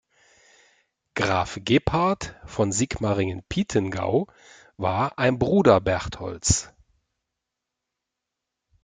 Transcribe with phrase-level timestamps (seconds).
[1.13, 4.25] Graf Gebhard von Sigmaringen-Pietengau
[4.75, 6.71] war ein Bruder Bertholds.